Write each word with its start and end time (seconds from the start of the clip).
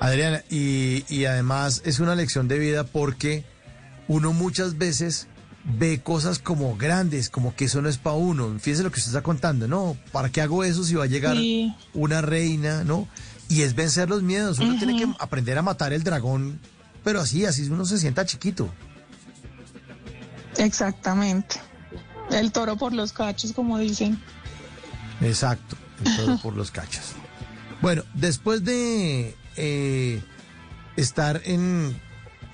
Adriana, 0.00 0.42
y, 0.50 1.04
y 1.08 1.24
además 1.24 1.82
es 1.84 1.98
una 1.98 2.14
lección 2.14 2.46
de 2.48 2.58
vida 2.58 2.84
porque 2.84 3.44
uno 4.06 4.32
muchas 4.32 4.78
veces 4.78 5.26
ve 5.64 6.00
cosas 6.00 6.38
como 6.38 6.76
grandes, 6.76 7.28
como 7.30 7.54
que 7.54 7.64
eso 7.66 7.82
no 7.82 7.88
es 7.88 7.98
para 7.98 8.16
uno. 8.16 8.56
Fíjese 8.60 8.82
lo 8.84 8.90
que 8.90 8.98
usted 9.00 9.10
está 9.10 9.22
contando, 9.22 9.66
¿no? 9.68 9.96
¿Para 10.12 10.30
qué 10.30 10.40
hago 10.40 10.62
eso 10.64 10.84
si 10.84 10.94
va 10.94 11.04
a 11.04 11.08
llegar 11.08 11.36
Sí. 11.36 11.74
una 11.94 12.20
reina, 12.22 12.84
¿no? 12.84 13.08
Y 13.48 13.62
es 13.62 13.74
vencer 13.74 14.08
los 14.08 14.22
miedos. 14.22 14.58
Uno 14.60 14.78
tiene 14.78 14.96
que 14.96 15.06
aprender 15.18 15.58
a 15.58 15.62
matar 15.62 15.92
el 15.92 16.04
dragón, 16.04 16.60
pero 17.02 17.20
así, 17.20 17.44
así 17.44 17.64
uno 17.68 17.84
se 17.84 17.98
sienta 17.98 18.24
chiquito. 18.24 18.72
Exactamente. 20.58 21.56
El 22.30 22.52
toro 22.52 22.76
por 22.76 22.92
los 22.92 23.12
cachos, 23.12 23.52
como 23.52 23.78
dicen. 23.78 24.20
Exacto, 25.20 25.76
el 26.04 26.16
toro 26.16 26.38
por 26.38 26.54
los 26.56 26.70
cachos. 26.70 27.12
Bueno, 27.80 28.04
después 28.14 28.64
de 28.64 29.34
eh, 29.58 30.22
estar 30.96 31.42
en 31.44 32.00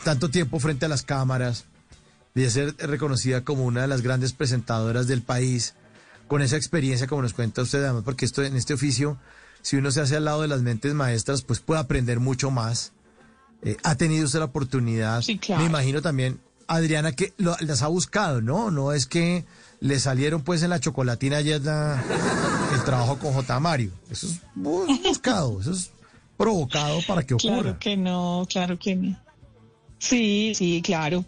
tanto 0.03 0.31
tiempo 0.31 0.59
frente 0.59 0.87
a 0.87 0.89
las 0.89 1.03
cámaras, 1.03 1.65
de 2.35 2.51
ser 2.51 2.75
reconocida 2.79 3.43
como 3.45 3.65
una 3.65 3.83
de 3.83 3.87
las 3.89 4.03
grandes 4.03 4.33
presentadoras 4.33 5.07
del 5.07 5.23
país, 5.23 5.75
con 6.27 6.43
esa 6.43 6.57
experiencia 6.57 7.07
como 7.07 7.23
nos 7.23 7.33
cuenta 7.35 7.63
usted, 7.63 7.85
además, 7.85 8.03
porque 8.05 8.25
esto 8.25 8.43
en 8.43 8.57
este 8.57 8.75
oficio, 8.75 9.19
si 9.63 9.77
uno 9.77 9.91
se 9.93 10.01
hace 10.01 10.17
al 10.17 10.25
lado 10.25 10.43
de 10.43 10.49
las 10.49 10.63
mentes 10.63 10.95
maestras, 10.95 11.43
pues 11.43 11.61
puede 11.61 11.81
aprender 11.81 12.19
mucho 12.21 12.51
más. 12.51 12.93
Eh, 13.63 13.77
ha 13.83 13.95
tenido 13.95 14.25
usted 14.27 14.41
la 14.41 14.47
oportunidad, 14.47 15.23
Sí, 15.23 15.39
claro. 15.39 15.63
me 15.63 15.69
imagino 15.69 16.03
también, 16.03 16.41
Adriana, 16.67 17.13
que 17.13 17.33
lo- 17.39 17.57
las 17.61 17.83
ha 17.83 17.87
buscado, 17.89 18.41
¿no? 18.41 18.71
No 18.71 18.93
es 18.93 19.07
que 19.07 19.45
le 19.81 20.01
salieron 20.01 20.43
pues 20.43 20.63
en 20.63 20.71
la 20.71 20.81
chocolatina 20.81 21.37
ayer 21.37 21.61
la- 21.63 22.03
el 22.75 22.83
trabajo 22.85 23.19
con 23.19 23.33
J. 23.33 23.61
Mario. 23.61 23.91
Eso 24.11 24.27
es 24.27 24.41
bu- 24.57 25.03
buscado, 25.03 25.61
eso 25.61 25.73
es 25.73 25.91
provocado 26.37 27.01
para 27.07 27.23
que 27.23 27.35
ocurra. 27.35 27.63
Claro 27.63 27.79
que 27.79 27.97
no, 27.97 28.47
claro 28.49 28.79
que 28.79 28.97
no. 28.97 29.25
Sí, 29.99 30.53
sí, 30.55 30.83
claro. 30.83 31.25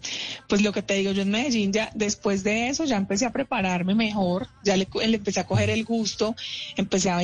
Pues 0.47 0.61
lo 0.61 0.71
que 0.71 0.83
te 0.83 0.93
digo, 0.95 1.11
yo 1.11 1.23
en 1.23 1.31
Medellín 1.31 1.73
ya 1.73 1.89
después 1.95 2.43
de 2.43 2.69
eso 2.69 2.85
ya 2.85 2.97
empecé 2.97 3.25
a 3.25 3.31
prepararme 3.31 3.95
mejor, 3.95 4.47
ya 4.63 4.77
le, 4.77 4.87
empecé 5.01 5.39
a 5.39 5.47
coger 5.47 5.71
el 5.71 5.83
gusto, 5.83 6.35
empecé 6.75 7.09
a 7.09 7.21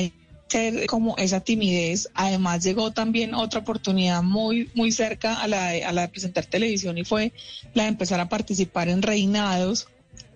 ser 0.48 0.86
como 0.86 1.16
esa 1.16 1.40
timidez. 1.40 2.10
Además 2.14 2.64
llegó 2.64 2.90
también 2.90 3.34
otra 3.34 3.60
oportunidad 3.60 4.22
muy 4.22 4.68
muy 4.74 4.90
cerca 4.90 5.40
a 5.40 5.46
la 5.46 5.68
de, 5.68 5.84
a 5.84 5.92
la 5.92 6.02
de 6.02 6.08
presentar 6.08 6.44
televisión 6.46 6.98
y 6.98 7.04
fue 7.04 7.32
la 7.72 7.84
de 7.84 7.90
empezar 7.90 8.18
a 8.18 8.28
participar 8.28 8.88
en 8.88 9.02
reinados 9.02 9.86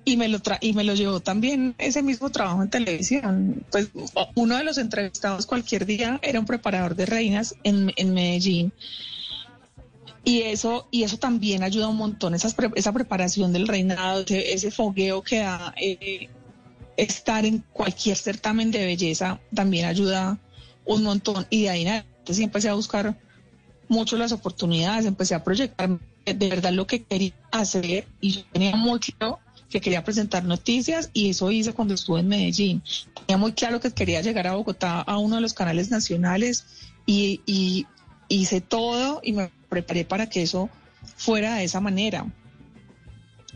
y 0.08 0.16
me 0.16 0.28
lo 0.28 0.40
tra 0.40 0.58
y 0.60 0.72
me 0.72 0.84
lo 0.84 0.94
llevó 0.94 1.20
también 1.20 1.74
ese 1.76 2.02
mismo 2.02 2.30
trabajo 2.30 2.62
en 2.62 2.70
televisión. 2.70 3.62
Pues 3.70 3.90
uno 4.34 4.56
de 4.56 4.64
los 4.64 4.78
entrevistados 4.78 5.44
cualquier 5.44 5.84
día 5.84 6.18
era 6.22 6.40
un 6.40 6.46
preparador 6.46 6.94
de 6.96 7.04
reinas 7.04 7.54
en, 7.62 7.92
en 7.96 8.14
Medellín. 8.14 8.72
Y 10.24 10.42
eso, 10.42 10.88
y 10.90 11.02
eso 11.02 11.18
también 11.18 11.62
ayuda 11.62 11.88
un 11.88 11.96
montón, 11.96 12.34
esas 12.34 12.54
pre- 12.54 12.70
esa 12.74 12.92
preparación 12.92 13.52
del 13.52 13.68
reinado, 13.68 14.22
ese, 14.22 14.52
ese 14.52 14.70
fogueo 14.70 15.22
que 15.22 15.40
da 15.40 15.74
eh, 15.80 16.28
estar 16.96 17.44
en 17.44 17.62
cualquier 17.72 18.16
certamen 18.16 18.70
de 18.70 18.86
belleza 18.86 19.40
también 19.54 19.86
ayuda 19.86 20.38
un 20.86 21.02
montón. 21.02 21.46
Y 21.50 21.62
de 21.64 21.70
ahí 21.70 21.82
en 21.82 21.88
adelante 21.88 22.34
sí 22.34 22.42
empecé 22.42 22.70
a 22.70 22.74
buscar 22.74 23.18
mucho 23.88 24.16
las 24.16 24.32
oportunidades, 24.32 25.04
empecé 25.04 25.34
a 25.34 25.44
proyectar 25.44 25.98
de 26.24 26.48
verdad 26.48 26.72
lo 26.72 26.86
que 26.86 27.02
quería 27.04 27.32
hacer 27.50 28.06
y 28.20 28.32
yo 28.32 28.42
tenía 28.52 28.76
muy 28.76 28.98
claro 29.00 29.38
que 29.70 29.80
quería 29.80 30.02
presentar 30.02 30.44
noticias 30.44 31.10
y 31.12 31.30
eso 31.30 31.50
hice 31.50 31.72
cuando 31.72 31.94
estuve 31.94 32.20
en 32.20 32.28
Medellín. 32.28 32.82
Tenía 33.26 33.38
muy 33.38 33.52
claro 33.52 33.80
que 33.80 33.90
quería 33.90 34.22
llegar 34.22 34.46
a 34.46 34.54
Bogotá 34.54 35.00
a 35.00 35.18
uno 35.18 35.36
de 35.36 35.42
los 35.42 35.52
canales 35.52 35.90
nacionales 35.90 36.64
y, 37.06 37.86
hice 38.30 38.60
todo 38.60 39.22
y 39.24 39.32
me 39.32 39.50
preparé 39.70 40.04
para 40.04 40.28
que 40.28 40.42
eso 40.42 40.68
fuera 41.16 41.56
de 41.56 41.64
esa 41.64 41.80
manera. 41.80 42.26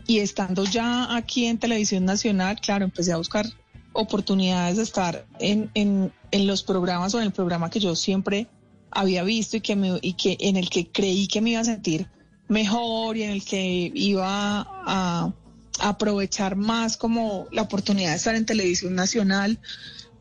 Y 0.07 0.19
estando 0.19 0.65
ya 0.65 1.15
aquí 1.15 1.45
en 1.45 1.59
Televisión 1.59 2.05
Nacional, 2.05 2.59
claro, 2.59 2.85
empecé 2.85 3.13
a 3.13 3.17
buscar 3.17 3.45
oportunidades 3.93 4.77
de 4.77 4.83
estar 4.83 5.27
en, 5.39 6.11
los 6.31 6.63
programas 6.63 7.13
o 7.13 7.19
en 7.19 7.25
el 7.25 7.31
programa 7.31 7.69
que 7.69 7.79
yo 7.79 7.95
siempre 7.95 8.47
había 8.89 9.23
visto 9.23 9.57
y 9.57 9.61
que, 9.61 9.75
me, 9.75 9.99
y 10.01 10.13
que 10.13 10.37
en 10.39 10.57
el 10.57 10.69
que 10.69 10.87
creí 10.87 11.27
que 11.27 11.41
me 11.41 11.51
iba 11.51 11.61
a 11.61 11.65
sentir 11.65 12.07
mejor 12.47 13.15
y 13.17 13.23
en 13.23 13.31
el 13.31 13.45
que 13.45 13.91
iba 13.93 14.65
a 14.67 15.33
aprovechar 15.79 16.55
más 16.55 16.97
como 16.97 17.47
la 17.51 17.63
oportunidad 17.63 18.11
de 18.11 18.17
estar 18.17 18.35
en 18.35 18.45
televisión 18.45 18.95
nacional. 18.95 19.59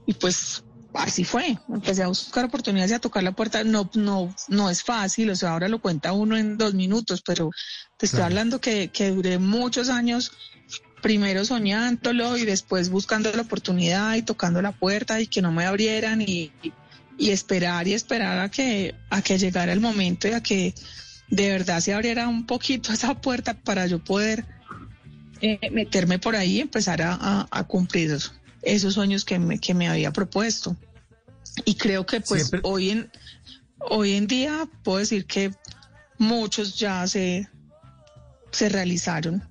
Y 0.06 0.14
pues 0.14 0.62
así 0.94 1.24
fue. 1.24 1.56
Empecé 1.68 2.02
a 2.02 2.08
buscar 2.08 2.44
oportunidades 2.44 2.90
y 2.90 2.94
a 2.94 2.98
tocar 3.00 3.22
la 3.22 3.32
puerta. 3.32 3.64
No 3.64 3.90
no 3.94 4.34
no 4.48 4.70
es 4.70 4.82
fácil 4.82 5.30
o 5.30 5.36
sea 5.36 5.50
ahora 5.52 5.68
lo 5.68 5.80
cuenta 5.80 6.12
uno 6.12 6.36
en 6.36 6.58
dos 6.58 6.74
minutos 6.74 7.22
pero 7.22 7.50
te 7.96 8.06
estoy 8.06 8.18
Claro. 8.18 8.32
hablando 8.32 8.60
que, 8.60 8.88
que 8.90 9.10
duré 9.10 9.38
muchos 9.38 9.88
años 9.88 10.32
primero 11.02 11.44
soñándolo 11.44 12.36
y 12.36 12.44
después 12.44 12.88
buscando 12.90 13.32
la 13.32 13.42
oportunidad 13.42 14.14
y 14.16 14.22
tocando 14.22 14.60
la 14.62 14.72
puerta 14.72 15.20
y 15.20 15.26
que 15.26 15.42
no 15.42 15.50
me 15.52 15.64
abrieran 15.66 16.20
y, 16.22 16.52
y- 16.62 16.72
y 17.18 17.30
esperar 17.30 17.86
y 17.88 17.94
esperar 17.94 18.38
a 18.38 18.50
que 18.50 18.94
a 19.10 19.20
que 19.22 19.38
llegara 19.38 19.72
el 19.72 19.80
momento 19.80 20.28
y 20.28 20.32
a 20.32 20.42
que 20.42 20.74
de 21.28 21.50
verdad 21.50 21.80
se 21.80 21.92
abriera 21.94 22.26
un 22.28 22.46
poquito 22.46 22.92
esa 22.92 23.20
puerta 23.20 23.54
para 23.54 23.86
yo 23.86 23.98
poder 24.02 24.44
eh, 25.42 25.58
meterme 25.70 26.18
por 26.18 26.34
ahí 26.36 26.56
y 26.56 26.60
empezar 26.60 27.02
a, 27.02 27.14
a- 27.14 27.48
a 27.50 27.64
cumplir 27.64 28.16
esos 28.62 28.94
sueños 28.94 29.24
que 29.24 29.38
me, 29.38 29.58
que 29.58 29.74
me 29.74 29.88
había 29.88 30.12
propuesto. 30.12 30.76
Y 31.64 31.74
creo 31.74 32.06
que 32.06 32.20
pues 32.20 32.48
Siempre- 32.48 32.60
hoy 32.62 32.90
en 32.90 33.10
hoy 33.90 34.12
en 34.14 34.26
día 34.28 34.68
puedo 34.84 34.98
decir 34.98 35.26
que 35.26 35.52
muchos 36.16 36.78
ya 36.78 37.06
se, 37.08 37.48
se 38.52 38.68
realizaron. 38.68 39.42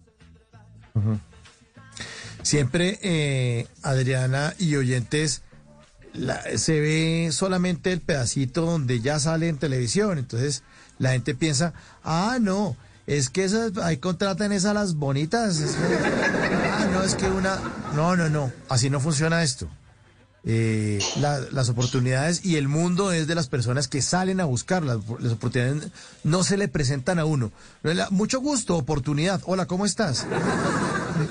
Siempre, 2.44 2.98
eh, 3.04 3.68
Adriana 3.84 4.54
y 4.58 4.76
oyentes, 4.76 5.44
la- 6.14 6.42
se 6.58 6.80
ve 6.80 7.30
solamente 7.32 7.92
el 7.92 8.02
pedacito 8.02 8.62
donde 8.66 9.00
ya 9.02 9.20
sale 9.20 9.48
en 9.48 9.58
televisión. 9.58 10.18
Entonces 10.18 10.64
la 10.98 11.12
gente 11.12 11.36
piensa, 11.36 11.74
ah, 12.04 12.38
no, 12.42 12.76
es 13.18 13.30
que 13.30 13.44
esas, 13.44 13.78
ahí 13.78 13.98
contratan 13.98 14.52
esas 14.52 14.74
las 14.74 14.96
bonitas. 14.96 15.58
es 15.60 15.72
que- 15.76 16.70
ah, 16.72 16.88
no, 16.92 17.04
es 17.04 17.16
que 17.16 17.28
una... 17.30 17.60
No, 17.96 18.16
no, 18.16 18.30
no, 18.30 18.52
así 18.70 18.90
no 18.90 19.00
funciona 19.00 19.44
esto. 19.44 19.68
Eh, 20.44 20.98
la- 21.20 21.40
las 21.52 21.70
oportunidades 21.70 22.44
y 22.44 22.56
el 22.56 22.68
mundo 22.68 23.12
es 23.12 23.28
de 23.28 23.36
las 23.36 23.48
personas 23.48 23.88
que 23.88 24.02
salen 24.02 24.40
a 24.40 24.46
buscarlas. 24.46 24.98
Las 25.20 25.34
oportunidades 25.34 25.90
no 26.24 26.44
se 26.44 26.58
le 26.58 26.68
presentan 26.68 27.20
a 27.20 27.26
uno. 27.26 27.52
Mucho 28.10 28.40
gusto, 28.40 28.76
oportunidad. 28.78 29.42
Hola, 29.46 29.66
¿cómo 29.68 29.86
estás? 29.86 30.26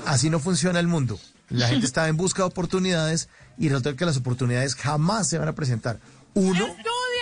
Así 0.05 0.29
no 0.29 0.39
funciona 0.39 0.79
el 0.79 0.87
mundo. 0.87 1.19
La 1.49 1.67
gente 1.67 1.85
está 1.85 2.07
en 2.07 2.15
busca 2.15 2.43
de 2.43 2.47
oportunidades 2.47 3.27
y 3.57 3.67
resulta 3.67 3.93
que 3.97 4.05
las 4.05 4.15
oportunidades 4.17 4.75
jamás 4.75 5.27
se 5.27 5.37
van 5.37 5.49
a 5.49 5.55
presentar. 5.55 5.99
Uno. 6.33 6.65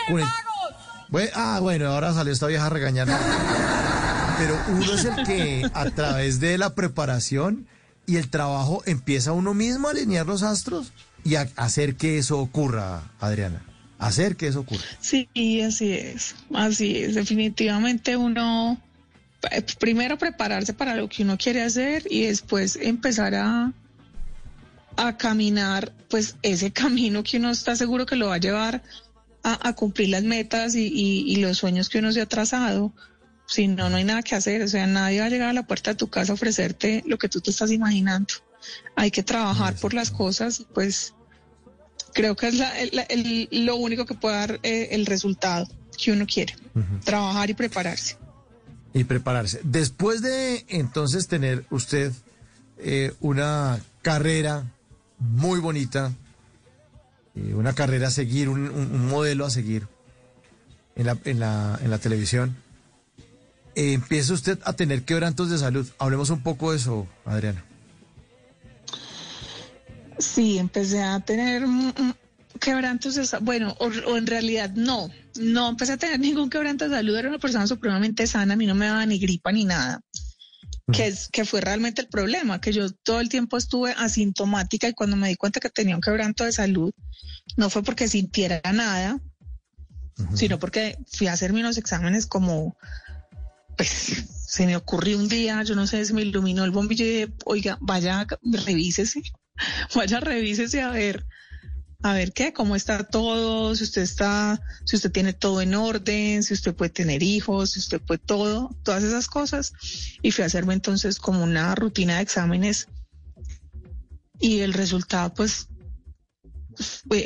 con 0.09 0.19
el- 0.19 0.25
Bue- 1.09 1.31
ah, 1.33 1.59
bueno, 1.59 1.87
ahora 1.91 2.13
salió 2.13 2.31
esta 2.31 2.45
vieja 2.45 2.67
a 2.67 2.69
regañar. 2.69 3.07
Pero 4.39 4.57
uno 4.69 4.93
es 4.93 5.05
el 5.05 5.15
que 5.25 5.69
a 5.73 5.89
través 5.91 6.39
de 6.39 6.57
la 6.57 6.73
preparación 6.73 7.67
y 8.07 8.15
el 8.15 8.29
trabajo 8.29 8.81
empieza 8.85 9.33
uno 9.33 9.53
mismo 9.53 9.87
a 9.87 9.91
alinear 9.91 10.25
los 10.25 10.41
astros 10.43 10.91
y 11.23 11.35
a 11.35 11.47
hacer 11.57 11.95
que 11.95 12.17
eso 12.17 12.39
ocurra, 12.39 13.11
Adriana. 13.19 13.61
Hacer 13.99 14.37
que 14.37 14.47
eso 14.47 14.61
ocurra. 14.61 14.81
Sí, 15.01 15.27
así 15.61 15.91
es, 15.91 16.35
así 16.55 16.97
es. 16.97 17.15
Definitivamente 17.15 18.15
uno, 18.15 18.81
eh, 19.51 19.61
primero 19.77 20.17
prepararse 20.17 20.73
para 20.73 20.95
lo 20.95 21.09
que 21.09 21.23
uno 21.23 21.37
quiere 21.37 21.61
hacer 21.61 22.03
y 22.09 22.23
después 22.23 22.77
empezar 22.81 23.35
a, 23.35 23.73
a 24.95 25.17
caminar, 25.17 25.91
pues 26.09 26.37
ese 26.43 26.71
camino 26.83 27.23
que 27.23 27.37
uno 27.37 27.51
está 27.51 27.75
seguro 27.75 28.05
que 28.05 28.15
lo 28.15 28.27
va 28.27 28.35
a 28.35 28.39
llevar 28.39 28.81
a, 29.43 29.67
a 29.67 29.73
cumplir 29.73 30.09
las 30.09 30.23
metas 30.23 30.75
y, 30.75 30.87
y- 30.87 31.25
y 31.31 31.35
los 31.37 31.57
sueños 31.57 31.89
que 31.89 31.99
uno 31.99 32.11
se 32.13 32.21
ha 32.21 32.25
trazado. 32.25 32.93
Si 33.49 33.67
no, 33.67 33.89
no 33.89 33.97
hay 33.97 34.03
nada 34.03 34.21
que 34.21 34.35
hacer. 34.35 34.61
O 34.61 34.67
sea, 34.67 34.85
nadie 34.85 35.19
va 35.21 35.25
a 35.25 35.29
llegar 35.29 35.49
a 35.49 35.53
la 35.53 35.63
puerta 35.63 35.91
de 35.91 35.95
tu 35.95 36.07
casa 36.07 36.31
a 36.31 36.35
ofrecerte 36.35 37.03
lo 37.07 37.17
que 37.17 37.29
tú 37.29 37.41
te 37.41 37.49
estás 37.49 37.71
imaginando. 37.71 38.33
Hay 38.95 39.09
que 39.09 39.23
trabajar 39.23 39.75
por 39.75 39.93
las 39.93 40.11
cosas, 40.11 40.65
pues 40.73 41.13
creo 42.13 42.35
que 42.35 42.47
es 42.49 42.55
la- 42.55 42.79
el- 42.79 43.05
el- 43.09 43.65
lo 43.65 43.75
único 43.77 44.05
que 44.05 44.13
puede 44.13 44.35
dar 44.35 44.59
eh, 44.63 44.89
el 44.91 45.05
resultado 45.05 45.67
que 45.97 46.11
uno 46.11 46.25
quiere. 46.25 46.55
Trabajar 47.03 47.49
y 47.49 47.53
prepararse. 47.55 48.17
y 48.91 49.03
prepararse. 49.03 49.59
Después 49.63 50.21
de 50.23 50.65
entonces 50.67 51.27
tener 51.27 51.65
usted 51.69 52.11
eh, 52.79 53.13
una 53.19 53.79
carrera 54.01 54.63
muy 55.19 55.59
bonita, 55.59 56.11
eh, 57.35 57.53
una 57.53 57.73
carrera 57.73 58.07
a 58.07 58.11
seguir, 58.11 58.49
un, 58.49 58.61
un- 58.69 58.91
un 58.91 59.07
modelo 59.07 59.45
a 59.45 59.49
seguir 59.51 59.87
en 60.95 61.05
la, 61.05 61.17
en 61.25 61.39
la, 61.39 61.79
en 61.83 61.91
la 61.91 61.97
televisión, 61.99 62.55
eh, 63.75 63.93
empieza 63.93 64.33
usted 64.33 64.59
a 64.65 64.73
tener 64.73 65.03
quebrantos 65.03 65.49
de 65.49 65.57
salud. 65.57 65.87
Hablemos 65.97 66.29
un 66.29 66.41
poco 66.41 66.71
de 66.71 66.77
eso, 66.77 67.07
Adriana. 67.25 67.63
Sí, 70.19 70.57
empecé 70.57 71.01
a 71.01 71.19
tener 71.21 71.65
mm, 71.65 71.87
mm, 71.87 72.13
quebrantos, 72.59 73.17
bueno, 73.41 73.75
o, 73.79 74.17
en 74.17 74.27
realidad 74.27 74.71
no, 74.75 75.09
no 75.39 75.69
empecé 75.69 75.93
a 75.93 75.97
tener 75.97 76.19
ningún 76.19 76.49
quebranto 76.49 76.85
de 76.87 76.95
salud, 76.95 77.15
era 77.15 77.29
una 77.29 77.39
persona 77.39 77.65
supremamente 77.65 78.27
sana, 78.27 78.53
a 78.53 78.57
mí 78.57 78.65
no 78.65 78.75
me 78.75 78.87
daba 78.87 79.05
ni 79.05 79.17
gripa 79.17 79.51
ni 79.51 79.63
nada, 79.63 80.01
que, 80.91 81.07
es, 81.07 81.29
que 81.29 81.45
fue 81.45 81.61
realmente 81.61 82.01
el 82.01 82.09
problema, 82.09 82.59
que 82.59 82.73
yo 82.73 82.91
todo 82.91 83.21
el 83.21 83.29
tiempo 83.29 83.57
estuve 83.57 83.93
asintomática 83.93 84.89
y 84.89 84.93
cuando 84.93 85.15
me 85.15 85.29
di 85.29 85.35
cuenta 85.35 85.59
que 85.59 85.69
tenía 85.69 85.95
un 85.95 86.01
quebranto 86.01 86.43
de 86.43 86.51
salud, 86.51 86.91
no 87.55 87.69
fue 87.69 87.83
porque 87.83 88.07
sintiera 88.09 88.61
nada, 88.73 89.19
sino 90.33 90.59
porque 90.59 90.97
fui 91.13 91.27
a 91.27 91.33
hacerme 91.33 91.61
unos 91.61 91.77
exámenes 91.77 92.25
como, 92.25 92.75
pues 93.79 94.25
se 94.45 94.65
me 94.65 94.75
ocurrió 94.75 95.17
un 95.17 95.29
día, 95.29 95.63
yo 95.63 95.73
no 95.73 95.87
sé, 95.87 96.03
si 96.03 96.11
me 96.11 96.21
iluminó 96.21 96.65
el 96.65 96.71
bombillo 96.71 97.05
oiga, 97.45 97.77
vaya, 97.79 98.27
revísese, 98.43 99.21
vaya, 99.95 100.19
revísese 100.19 100.81
a 100.81 100.89
ver 100.89 101.25
a 102.01 102.11
ver 102.11 102.33
qué, 102.33 102.51
cómo 102.51 102.75
está 102.75 103.05
todo, 103.05 103.73
si 103.75 103.85
usted 103.85 104.01
está, 104.01 104.61
si 104.83 104.97
usted 104.97 105.13
tiene 105.13 105.31
todo 105.31 105.61
en 105.61 105.75
orden, 105.75 106.43
si 106.43 106.53
usted 106.53 106.75
puede 106.75 106.89
tener 106.89 107.23
hijos, 107.23 107.71
si 107.71 107.79
usted 107.79 108.01
puede 108.01 108.19
todo, 108.19 108.75
todas 108.83 109.03
esas 109.03 109.27
cosas. 109.27 109.71
Y 110.21 110.31
fui 110.31 110.43
a 110.43 110.47
hacerme 110.47 110.73
entonces 110.73 111.17
como 111.17 111.41
una 111.41 111.73
rutina 111.75 112.17
de 112.17 112.23
exámenes 112.23 112.87
y 114.41 114.59
el 114.59 114.73
resultado 114.73 115.33
pues 115.33 115.69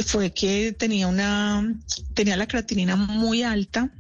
fue, 0.06 0.32
que 0.34 0.72
tenía 0.72 1.08
una, 1.08 1.80
tenía 2.14 2.38
la 2.38 2.48
creatinina 2.48 2.96
muy 2.96 3.42
alta, 3.42 3.92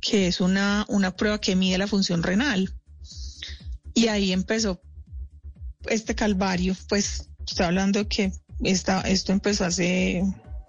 que 0.00 0.28
es 0.28 0.40
una, 0.40 0.84
una 0.88 1.16
prueba 1.16 1.40
que 1.40 1.56
mide 1.56 1.78
la 1.78 1.86
función 1.86 2.22
renal. 2.22 2.72
Y 3.94 4.08
ahí 4.08 4.32
empezó 4.32 4.80
este 5.86 6.14
calvario, 6.14 6.76
pues 6.88 7.28
estoy 7.46 7.66
hablando 7.66 8.06
que 8.08 8.32
esta, 8.62 9.00
esto 9.02 9.32
empezó 9.32 9.64
hace 9.64 10.22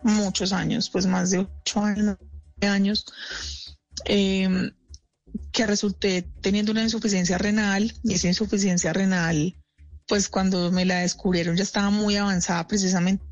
muchos 0.04 0.54
años, 0.54 0.90
pues 0.90 1.06
más 1.06 1.32
de 1.32 1.40
ocho 1.40 1.82
años, 1.82 2.18
años 2.62 3.06
em, 4.06 4.72
que 5.52 5.68
resulté 5.68 6.24
teniendo 6.42 6.72
una 6.72 6.84
insuficiencia 6.84 7.38
renal 7.38 7.94
y 8.04 8.14
esa 8.14 8.28
insuficiencia 8.28 8.94
renal, 8.94 9.56
pues 10.08 10.30
cuando 10.30 10.72
me 10.72 10.86
la 10.86 11.00
descubrieron 11.00 11.56
ya 11.56 11.64
estaba 11.64 11.90
muy 11.90 12.16
avanzada 12.16 12.68
precisamente 12.68 13.24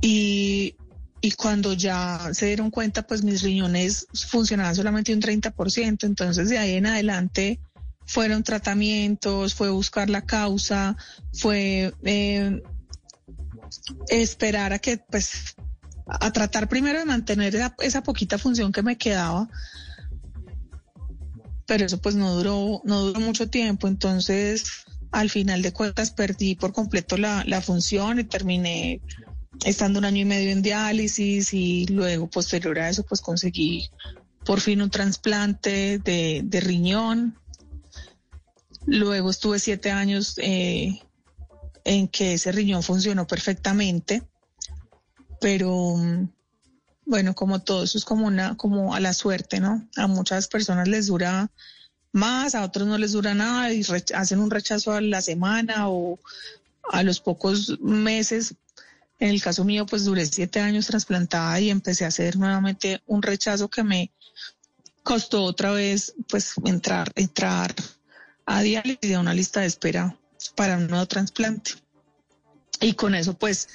y, 0.00 0.76
y 1.20 1.32
cuando 1.32 1.72
ya 1.72 2.30
se 2.32 2.46
dieron 2.46 2.70
cuenta, 2.70 3.06
pues 3.06 3.22
mis 3.24 3.42
riñones 3.42 4.06
funcionaban 4.28 4.74
solamente 4.74 5.12
un 5.12 5.20
30%, 5.20 6.04
entonces 6.04 6.48
de 6.48 6.58
ahí 6.58 6.74
en 6.74 6.86
adelante 6.86 7.60
fueron 8.06 8.42
tratamientos, 8.42 9.54
fue 9.54 9.70
buscar 9.70 10.08
la 10.08 10.24
causa, 10.24 10.96
fue 11.32 11.92
eh, 12.04 12.62
esperar 14.08 14.72
a 14.72 14.78
que, 14.78 14.98
pues, 14.98 15.56
a 16.06 16.32
tratar 16.32 16.68
primero 16.68 16.98
de 16.98 17.04
mantener 17.04 17.54
esa, 17.80 18.02
poquita 18.02 18.38
función 18.38 18.72
que 18.72 18.82
me 18.82 18.96
quedaba. 18.96 19.48
Pero 21.66 21.84
eso 21.84 21.98
pues 21.98 22.14
no 22.14 22.34
duró, 22.34 22.80
no 22.84 23.02
duró 23.02 23.20
mucho 23.20 23.50
tiempo. 23.50 23.88
Entonces, 23.88 24.86
al 25.12 25.28
final 25.28 25.60
de 25.60 25.74
cuentas, 25.74 26.10
perdí 26.10 26.54
por 26.54 26.72
completo 26.72 27.18
la, 27.18 27.60
función 27.60 28.18
y 28.18 28.24
terminé 28.24 29.02
estando 29.64 29.98
un 29.98 30.04
año 30.04 30.22
y 30.22 30.24
medio 30.24 30.50
en 30.50 30.62
diálisis 30.62 31.52
y 31.52 31.86
luego 31.86 32.28
posterior 32.28 32.78
a 32.78 32.88
eso 32.88 33.04
pues 33.04 33.20
conseguí 33.20 33.90
por 34.44 34.60
fin 34.60 34.82
un 34.82 34.90
trasplante 34.90 35.98
de, 35.98 36.60
riñón 36.60 37.38
Luego 38.86 39.28
estuve 39.28 39.58
siete 39.58 39.90
años 39.90 40.34
eh, 40.38 40.98
en 41.84 42.08
que 42.08 42.34
ese 42.34 42.52
riñón 42.52 42.82
funcionó 42.82 43.26
perfectamente, 43.26 44.22
pero 45.42 45.94
bueno, 47.04 47.34
como 47.34 47.60
todo 47.60 47.84
eso 47.84 47.98
es 47.98 48.04
como 48.04 48.26
una, 48.26 48.56
como 48.56 48.94
a 48.94 49.00
la 49.00 49.12
suerte, 49.12 49.60
¿no? 49.60 49.88
A 49.96 50.06
muchas 50.06 50.48
personas 50.48 50.88
les 50.88 51.06
dura 51.06 51.50
más, 52.12 52.54
a 52.54 52.64
otros 52.64 52.86
no 52.86 52.98
les 52.98 53.12
dura 53.12 53.34
nada 53.34 53.72
y 53.72 53.82
hacen 54.14 54.38
un 54.38 54.50
rechazo 54.50 54.92
a 54.92 55.00
la 55.00 55.22
semana 55.22 55.88
o 55.88 56.18
a 56.90 57.02
los 57.02 57.20
pocos 57.20 57.78
meses. 57.80 58.54
En 59.18 59.30
el 59.30 59.42
caso 59.42 59.64
mío, 59.64 59.84
pues 59.84 60.04
duré 60.04 60.26
siete 60.26 60.60
años 60.60 60.86
trasplantada 60.86 61.58
y 61.60 61.70
empecé 61.70 62.04
a 62.04 62.08
hacer 62.08 62.36
nuevamente 62.36 63.02
un 63.06 63.20
rechazo 63.22 63.68
que 63.68 63.82
me 63.82 64.12
costó 65.02 65.42
otra 65.42 65.72
vez, 65.72 66.14
pues 66.28 66.52
entrar, 66.64 67.10
entrar 67.16 67.74
a 68.46 68.62
diálisis 68.62 69.14
a 69.14 69.20
una 69.20 69.34
lista 69.34 69.60
de 69.60 69.66
espera 69.66 70.16
para 70.54 70.76
un 70.76 70.86
nuevo 70.86 71.06
trasplante. 71.06 71.72
Y 72.80 72.92
con 72.92 73.14
eso, 73.16 73.34
pues, 73.34 73.68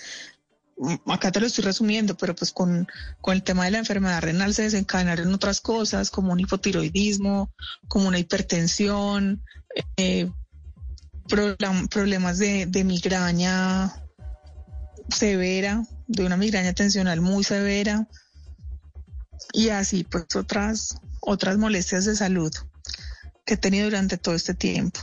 acá 1.08 1.32
te 1.32 1.42
lo 1.42 1.48
estoy 1.48 1.66
resumiendo, 1.66 2.16
pero 2.16 2.36
pues 2.36 2.52
con, 2.52 2.88
el 3.28 3.44
tema 3.44 3.66
de 3.66 3.72
la 3.72 3.80
enfermedad 3.80 4.22
renal 4.22 4.54
se 4.54 4.64
desencadenaron 4.64 5.34
otras 5.34 5.60
cosas, 5.60 6.10
como 6.10 6.32
un 6.32 6.40
hipotiroidismo, 6.40 7.52
como 7.90 8.08
una 8.08 8.20
hipertensión, 8.20 9.44
eh, 9.98 10.32
problemas 11.90 12.38
de, 12.38 12.66
de 12.66 12.84
migraña 12.84 14.03
severa, 15.10 15.84
de 16.08 16.26
una 16.26 16.38
migraña 16.38 16.74
tensional 16.74 17.22
muy 17.22 17.44
severa, 17.44 18.08
y 19.54 19.70
así 19.70 20.04
pues 20.04 20.36
otras, 20.36 20.96
otras 21.22 21.58
molestias 21.58 22.06
de 22.06 22.16
salud 22.16 22.52
que 23.46 23.56
he 23.56 23.58
tenido 23.58 23.86
durante 23.86 24.18
todo 24.18 24.36
este 24.36 24.54
tiempo. 24.54 25.00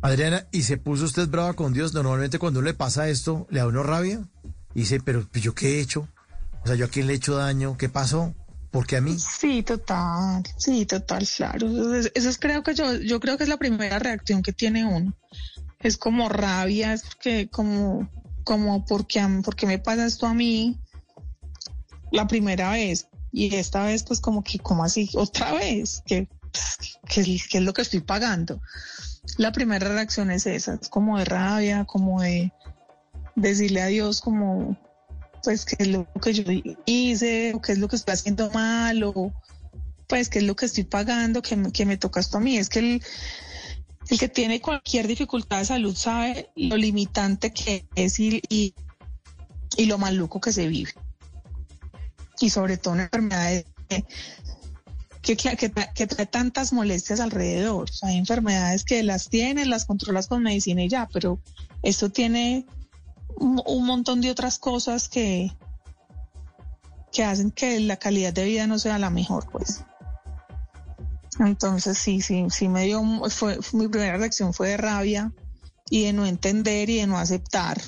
Adriana, 0.00 0.46
¿y 0.52 0.62
se 0.62 0.76
puso 0.76 1.04
usted 1.04 1.28
brava 1.28 1.54
con 1.54 1.72
Dios? 1.72 1.94
Normalmente 1.94 2.38
cuando 2.38 2.60
le 2.60 2.74
pasa 2.74 3.08
esto, 3.08 3.46
le 3.50 3.60
da 3.60 3.66
uno 3.66 3.82
rabia 3.82 4.22
y 4.74 4.80
dice, 4.80 5.00
pero 5.00 5.26
pues, 5.30 5.42
yo 5.42 5.54
qué 5.54 5.78
he 5.78 5.80
hecho? 5.80 6.08
O 6.62 6.66
sea, 6.66 6.76
¿yo 6.76 6.84
a 6.84 6.88
quién 6.88 7.06
le 7.06 7.14
he 7.14 7.16
hecho 7.16 7.36
daño? 7.36 7.78
¿Qué 7.78 7.88
pasó? 7.88 8.34
¿Por 8.70 8.86
qué 8.86 8.96
a 8.96 9.00
mí? 9.00 9.16
Sí, 9.18 9.62
total, 9.62 10.42
sí, 10.58 10.84
total, 10.84 11.26
claro. 11.36 11.94
Eso 11.94 12.28
es, 12.28 12.38
creo 12.38 12.62
que 12.62 12.74
yo, 12.74 12.94
yo 12.96 13.20
creo 13.20 13.38
que 13.38 13.44
es 13.44 13.48
la 13.48 13.56
primera 13.56 13.98
reacción 13.98 14.42
que 14.42 14.52
tiene 14.52 14.84
uno. 14.84 15.16
Es 15.84 15.98
como 15.98 16.30
rabia, 16.30 16.94
es 16.94 17.02
porque 17.02 17.46
como, 17.50 18.08
como 18.42 18.86
porque, 18.86 19.22
porque 19.44 19.66
me 19.66 19.78
pasa 19.78 20.06
esto 20.06 20.26
a 20.26 20.32
mí 20.32 20.80
la 22.10 22.26
primera 22.26 22.70
vez. 22.72 23.06
Y 23.32 23.54
esta 23.54 23.84
vez, 23.84 24.02
pues 24.02 24.18
como 24.18 24.42
que, 24.42 24.58
como 24.58 24.82
así? 24.82 25.10
Otra 25.14 25.52
vez, 25.52 26.02
¿qué, 26.06 26.26
es 27.14 27.60
lo 27.60 27.74
que 27.74 27.82
estoy 27.82 28.00
pagando? 28.00 28.62
La 29.36 29.52
primera 29.52 29.86
reacción 29.88 30.30
es 30.30 30.46
esa, 30.46 30.78
es 30.80 30.88
como 30.88 31.18
de 31.18 31.26
rabia, 31.26 31.84
como 31.84 32.22
de 32.22 32.50
decirle 33.34 33.82
a 33.82 33.86
Dios 33.88 34.22
como, 34.22 34.78
pues, 35.42 35.66
qué 35.66 35.76
es 35.80 35.88
lo 35.88 36.06
que 36.22 36.32
yo 36.32 36.44
hice, 36.86 37.52
o 37.54 37.60
qué 37.60 37.72
es 37.72 37.78
lo 37.78 37.88
que 37.88 37.96
estoy 37.96 38.14
haciendo 38.14 38.50
mal, 38.52 39.02
o 39.02 39.34
pues, 40.06 40.30
qué 40.30 40.38
es 40.38 40.44
lo 40.44 40.56
que 40.56 40.64
estoy 40.64 40.84
pagando, 40.84 41.42
que 41.42 41.60
que 41.72 41.84
me 41.84 41.98
toca 41.98 42.20
esto 42.20 42.38
a 42.38 42.40
mí. 42.40 42.56
Es 42.56 42.70
que 42.70 42.78
el, 42.78 43.02
el 44.08 44.18
que 44.18 44.28
tiene 44.28 44.60
cualquier 44.60 45.06
dificultad 45.06 45.58
de 45.58 45.64
salud 45.64 45.94
sabe 45.94 46.50
lo 46.56 46.76
limitante 46.76 47.52
que 47.52 47.86
es 47.94 48.20
y, 48.20 48.42
y, 48.48 48.74
lo 49.86 49.98
maluco 49.98 50.40
que 50.40 50.52
se 50.52 50.68
vive 50.68 50.92
y 52.40 52.50
sobre 52.50 52.76
todo 52.76 52.94
una 52.94 53.04
enfermedad 53.04 53.64
que, 53.88 55.36
que, 55.36 56.06
trae 56.06 56.26
tantas 56.26 56.72
molestias 56.72 57.20
alrededor. 57.20 57.88
hay 58.02 58.18
enfermedades 58.18 58.84
que 58.84 59.02
las 59.02 59.30
tienes, 59.30 59.66
las 59.66 59.86
controlas 59.86 60.26
con 60.26 60.42
medicina 60.42 60.82
y 60.82 60.88
ya, 60.88 61.08
pero 61.12 61.40
esto 61.82 62.10
tiene 62.10 62.66
un, 63.36 63.86
montón 63.86 64.20
de 64.20 64.30
otras 64.30 64.58
cosas 64.58 65.08
que, 65.08 65.50
que 67.12 67.24
hacen 67.24 67.50
que 67.50 67.80
la 67.80 67.96
calidad 67.96 68.34
de 68.34 68.44
vida 68.44 68.66
no 68.66 68.78
sea 68.78 68.98
la 68.98 69.10
mejor, 69.10 69.50
pues. 69.50 69.82
Entonces 71.44 71.98
sí, 71.98 72.20
sí, 72.20 72.46
sí 72.50 72.68
me 72.68 72.84
dio, 72.84 73.02
fue, 73.30 73.58
mi 73.72 73.88
primera 73.88 74.16
reacción 74.16 74.54
fue 74.54 74.70
de 74.70 74.76
rabia 74.76 75.32
y 75.90 76.04
de 76.04 76.12
no 76.12 76.26
entender 76.26 76.88
y 76.90 76.98
de 76.98 77.06
no 77.06 77.18
aceptar 77.18 77.80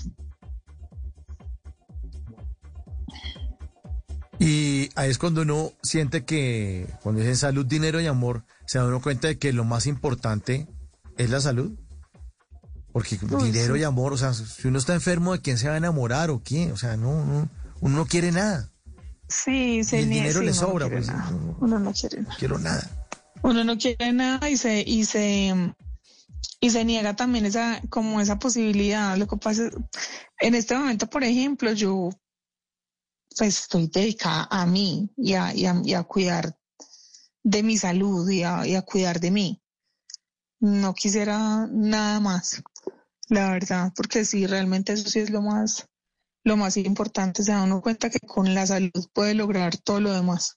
Y 4.39 4.91
ahí 4.97 5.11
es 5.11 5.19
cuando 5.19 5.43
uno 5.43 5.73
siente 5.83 6.25
que, 6.25 6.87
cuando 7.03 7.21
dicen 7.21 7.37
salud, 7.37 7.65
dinero 7.65 8.01
y 8.01 8.07
amor, 8.07 8.45
se 8.67 8.79
da 8.79 8.85
uno 8.85 9.01
cuenta 9.01 9.29
de 9.29 9.39
que 9.39 9.53
lo 9.53 9.65
más 9.65 9.87
importante 9.87 10.69
es 11.17 11.31
la 11.31 11.41
salud. 11.41 11.73
Porque 12.93 13.19
dinero 13.19 13.77
y 13.77 13.83
amor, 13.83 14.13
o 14.13 14.17
sea, 14.17 14.33
si 14.33 14.69
uno 14.69 14.79
está 14.79 14.95
enfermo, 14.95 15.33
¿de 15.33 15.41
quién 15.41 15.59
se 15.59 15.69
va 15.69 15.75
a 15.75 15.79
enamorar 15.79 16.31
o 16.31 16.43
quién? 16.43 16.73
O 16.73 16.77
sea, 16.77 16.97
no, 16.97 17.25
no 17.25 17.49
uno 17.81 17.97
no 17.97 18.07
quiere 18.07 18.33
nada. 18.33 18.71
Sí, 19.29 19.85
se 19.85 20.01
el 20.01 20.09
dinero 20.09 20.41
le 20.41 20.55
sobra, 20.55 20.89
pues. 20.89 21.11
uno 21.59 21.79
no 21.79 21.93
quiere 21.93 22.23
nada. 22.23 22.37
Quiero 22.39 22.59
nada. 22.59 23.06
Uno 23.43 23.65
no 23.65 23.79
quiere 23.79 24.13
nada 24.13 24.49
y 24.51 24.57
se, 24.57 24.83
y 24.87 25.05
se, 25.05 25.55
y 26.61 26.71
se 26.71 26.85
niega 26.85 27.15
también 27.15 27.47
esa, 27.47 27.81
como 27.91 28.21
esa 28.21 28.39
posibilidad. 28.39 29.17
Lo 29.17 29.27
que 29.27 29.37
pasa 29.37 29.67
es, 29.67 29.73
en 30.41 30.55
este 30.55 30.77
momento, 30.77 31.07
por 31.09 31.25
ejemplo, 31.25 31.73
yo 31.73 32.11
pues 33.37 33.61
estoy 33.61 33.89
dedicada 33.89 34.49
a 34.51 34.67
mí 34.67 35.11
y 35.17 35.35
a, 35.35 35.55
y 35.55 35.67
a, 35.67 36.03
cuidar 36.05 36.59
de 37.43 37.63
mi 37.63 37.77
salud 37.77 38.29
y 38.31 38.43
a, 38.43 38.83
cuidar 38.83 39.21
de 39.21 39.31
mí. 39.31 39.63
No 40.61 40.95
quisiera 40.95 41.67
nada 41.71 42.19
más. 42.21 42.63
la 43.29 43.51
verdad, 43.51 43.93
porque 43.95 44.25
sí, 44.25 44.47
realmente 44.47 44.95
eso 44.95 45.09
sí 45.09 45.21
es 45.21 45.31
lo 45.31 45.43
más, 45.43 45.87
lo 46.45 46.57
más 46.57 46.77
importante. 46.79 47.43
Se 47.43 47.53
da 47.53 47.63
uno 47.63 47.83
cuenta 47.83 48.09
que 48.09 48.21
con 48.21 48.55
la 48.55 48.67
salud 48.67 49.09
puede 49.13 49.35
lograr 49.35 49.77
todo 49.77 50.01
lo 50.01 50.13
demás. 50.13 50.57